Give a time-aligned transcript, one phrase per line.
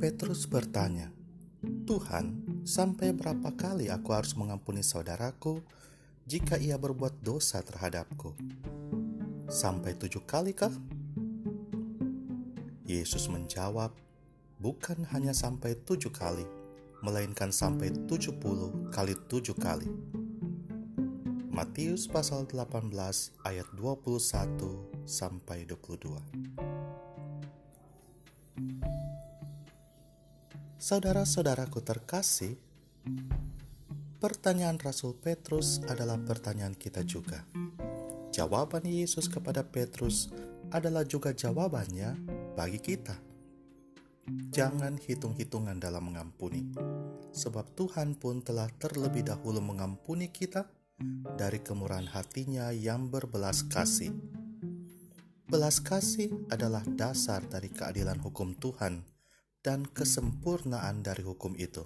[0.00, 1.12] Petrus bertanya,
[1.84, 5.60] "Tuhan, sampai berapa kali aku harus mengampuni saudaraku
[6.24, 8.32] jika ia berbuat dosa terhadapku?
[9.52, 10.72] Sampai tujuh kali kah?"
[12.88, 13.92] Yesus menjawab,
[14.56, 16.48] "Bukan hanya sampai tujuh kali,
[17.04, 19.84] melainkan sampai tujuh puluh kali tujuh kali."
[21.52, 26.24] Matius pasal 18 ayat 21 sampai 22.
[30.80, 32.56] Saudara-saudaraku terkasih,
[34.16, 37.44] pertanyaan Rasul Petrus adalah pertanyaan kita juga.
[38.32, 40.32] Jawaban Yesus kepada Petrus
[40.72, 42.16] adalah juga jawabannya
[42.56, 43.12] bagi kita.
[44.56, 46.72] Jangan hitung-hitungan dalam mengampuni,
[47.28, 50.64] sebab Tuhan pun telah terlebih dahulu mengampuni kita
[51.36, 54.16] dari kemurahan hatinya yang berbelas kasih.
[55.44, 59.19] Belas kasih adalah dasar dari keadilan hukum Tuhan
[59.60, 61.84] dan kesempurnaan dari hukum itu.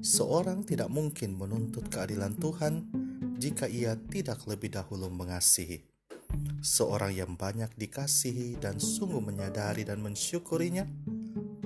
[0.00, 2.88] Seorang tidak mungkin menuntut keadilan Tuhan
[3.36, 5.84] jika ia tidak lebih dahulu mengasihi.
[6.62, 10.86] Seorang yang banyak dikasihi dan sungguh menyadari dan mensyukurinya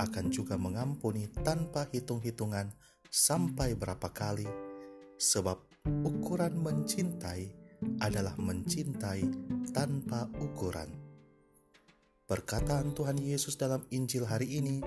[0.00, 2.72] akan juga mengampuni tanpa hitung-hitungan
[3.12, 4.48] sampai berapa kali,
[5.20, 5.60] sebab
[6.02, 7.52] ukuran mencintai
[8.00, 9.28] adalah mencintai
[9.70, 11.03] tanpa ukuran.
[12.24, 14.80] Perkataan Tuhan Yesus dalam Injil hari ini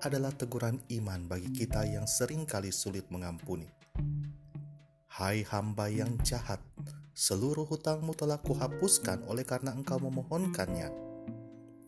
[0.00, 3.68] adalah teguran iman bagi kita yang sering kali sulit mengampuni.
[5.04, 6.64] Hai hamba yang jahat,
[7.12, 10.88] seluruh hutangmu telah kuhapuskan oleh karena engkau memohonkannya.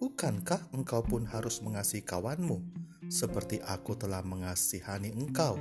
[0.04, 2.60] Bukankah engkau pun harus mengasihi kawanmu
[3.08, 5.56] seperti aku telah mengasihani engkau?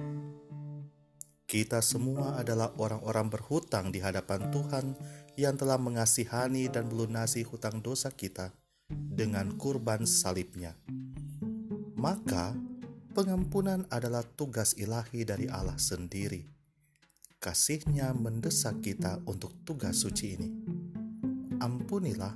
[1.47, 4.99] Kita semua adalah orang-orang berhutang di hadapan Tuhan
[5.39, 8.58] yang telah mengasihani dan melunasi hutang dosa kita
[8.89, 10.73] dengan kurban salibnya.
[11.99, 12.57] Maka,
[13.13, 16.45] pengampunan adalah tugas ilahi dari Allah sendiri.
[17.39, 20.49] Kasihnya mendesak kita untuk tugas suci ini.
[21.59, 22.35] Ampunilah,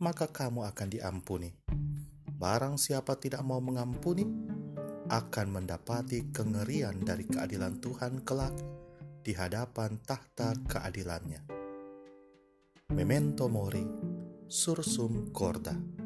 [0.00, 1.52] maka kamu akan diampuni.
[2.38, 4.24] Barang siapa tidak mau mengampuni,
[5.08, 8.52] akan mendapati kengerian dari keadilan Tuhan kelak
[9.24, 11.40] di hadapan tahta keadilannya.
[12.92, 13.84] Memento Mori,
[14.48, 15.97] Sursum Corda.